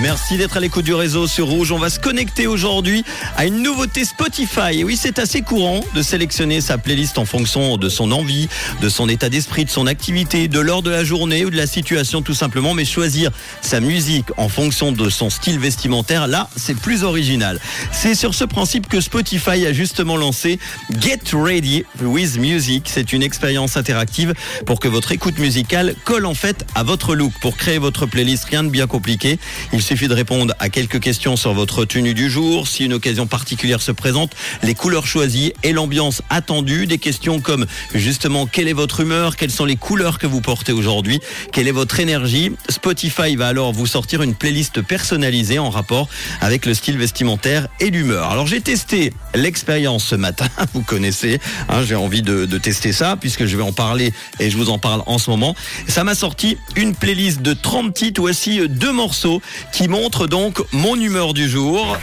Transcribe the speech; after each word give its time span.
Merci 0.00 0.36
d'être 0.36 0.56
à 0.56 0.60
l'écoute 0.60 0.84
du 0.84 0.92
réseau 0.92 1.28
sur 1.28 1.46
Rouge. 1.46 1.70
On 1.70 1.78
va 1.78 1.88
se 1.88 2.00
connecter 2.00 2.48
aujourd'hui 2.48 3.04
à 3.36 3.46
une 3.46 3.62
nouveauté 3.62 4.04
Spotify. 4.04 4.80
Et 4.80 4.84
oui, 4.84 4.96
c'est 5.00 5.20
assez 5.20 5.42
courant 5.42 5.84
de 5.94 6.02
sélectionner 6.02 6.60
sa 6.60 6.78
playlist 6.78 7.16
en 7.16 7.24
fonction 7.24 7.76
de 7.76 7.88
son 7.88 8.10
envie, 8.10 8.48
de 8.80 8.88
son 8.88 9.08
état 9.08 9.28
d'esprit, 9.28 9.64
de 9.64 9.70
son 9.70 9.86
activité, 9.86 10.48
de 10.48 10.58
l'heure 10.58 10.82
de 10.82 10.90
la 10.90 11.04
journée 11.04 11.44
ou 11.44 11.50
de 11.50 11.56
la 11.56 11.68
situation 11.68 12.22
tout 12.22 12.34
simplement. 12.34 12.74
Mais 12.74 12.84
choisir 12.84 13.30
sa 13.60 13.78
musique 13.78 14.26
en 14.36 14.48
fonction 14.48 14.90
de 14.90 15.08
son 15.08 15.30
style 15.30 15.60
vestimentaire, 15.60 16.26
là, 16.26 16.50
c'est 16.56 16.76
plus 16.76 17.04
original. 17.04 17.60
C'est 17.92 18.16
sur 18.16 18.34
ce 18.34 18.44
principe 18.44 18.88
que 18.88 19.00
Spotify 19.00 19.64
a 19.64 19.72
justement 19.72 20.16
lancé 20.16 20.58
Get 21.00 21.20
Ready 21.32 21.84
with 22.02 22.36
Music. 22.38 22.88
C'est 22.92 23.12
une 23.12 23.22
expérience 23.22 23.76
interactive 23.76 24.34
pour 24.66 24.80
que 24.80 24.88
votre 24.88 25.12
écoute 25.12 25.38
musicale 25.38 25.94
colle 26.04 26.26
en 26.26 26.34
fait 26.34 26.66
à 26.74 26.82
votre 26.82 27.14
look. 27.14 27.32
Pour 27.40 27.56
créer 27.56 27.78
votre 27.78 28.06
playlist, 28.06 28.46
rien 28.46 28.64
de 28.64 28.70
bien 28.70 28.88
compliqué. 28.88 29.38
Suffit 29.84 30.08
de 30.08 30.14
répondre 30.14 30.54
à 30.58 30.70
quelques 30.70 30.98
questions 30.98 31.36
sur 31.36 31.52
votre 31.52 31.84
tenue 31.84 32.14
du 32.14 32.30
jour, 32.30 32.66
si 32.66 32.86
une 32.86 32.94
occasion 32.94 33.26
particulière 33.26 33.82
se 33.82 33.92
présente, 33.92 34.32
les 34.62 34.74
couleurs 34.74 35.06
choisies 35.06 35.52
et 35.62 35.72
l'ambiance 35.72 36.22
attendue. 36.30 36.86
Des 36.86 36.96
questions 36.96 37.38
comme 37.38 37.66
justement 37.94 38.46
quelle 38.46 38.66
est 38.66 38.72
votre 38.72 39.00
humeur, 39.00 39.36
quelles 39.36 39.50
sont 39.50 39.66
les 39.66 39.76
couleurs 39.76 40.18
que 40.18 40.26
vous 40.26 40.40
portez 40.40 40.72
aujourd'hui, 40.72 41.20
quelle 41.52 41.68
est 41.68 41.72
votre 41.72 42.00
énergie? 42.00 42.52
Spotify 42.70 43.36
va 43.36 43.48
alors 43.48 43.72
vous 43.72 43.86
sortir 43.86 44.22
une 44.22 44.34
playlist 44.34 44.80
personnalisée 44.80 45.58
en 45.58 45.68
rapport 45.68 46.08
avec 46.40 46.64
le 46.64 46.72
style 46.72 46.96
vestimentaire 46.96 47.68
et 47.78 47.90
l'humeur. 47.90 48.30
Alors 48.30 48.46
j'ai 48.46 48.62
testé 48.62 49.12
l'expérience 49.34 50.04
ce 50.04 50.14
matin, 50.14 50.48
vous 50.72 50.82
connaissez, 50.82 51.40
hein, 51.68 51.82
j'ai 51.84 51.94
envie 51.94 52.22
de, 52.22 52.46
de 52.46 52.58
tester 52.58 52.92
ça 52.92 53.16
puisque 53.20 53.44
je 53.44 53.56
vais 53.56 53.62
en 53.62 53.72
parler 53.72 54.14
et 54.40 54.48
je 54.48 54.56
vous 54.56 54.70
en 54.70 54.78
parle 54.78 55.02
en 55.04 55.18
ce 55.18 55.28
moment. 55.28 55.54
Ça 55.88 56.04
m'a 56.04 56.14
sorti 56.14 56.56
une 56.74 56.94
playlist 56.94 57.42
de 57.42 57.52
30 57.52 57.92
titres, 57.92 58.22
voici 58.22 58.66
deux 58.66 58.92
morceaux 58.92 59.42
qui 59.74 59.88
montre 59.88 60.28
donc 60.28 60.62
mon 60.70 60.94
humeur 60.94 61.34
du 61.34 61.48
jour. 61.48 61.98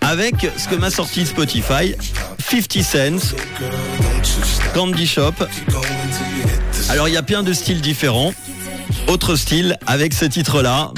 Avec 0.00 0.34
ce 0.56 0.66
que 0.66 0.74
m'a 0.74 0.90
sorti 0.90 1.24
Spotify 1.26 1.94
50 2.50 2.82
Cents 2.82 3.36
Candy 4.74 5.06
Shop. 5.06 5.34
Alors 6.88 7.06
il 7.06 7.14
y 7.14 7.16
a 7.16 7.22
plein 7.22 7.44
de 7.44 7.52
styles 7.52 7.80
différents. 7.80 8.34
Autre 9.06 9.36
style 9.36 9.78
avec 9.86 10.12
ce 10.12 10.24
titre 10.24 10.60
là 10.60 10.92